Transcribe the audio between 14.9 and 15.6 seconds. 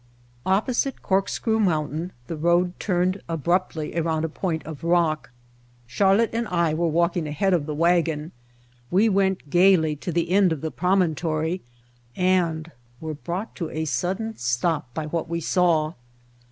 by what we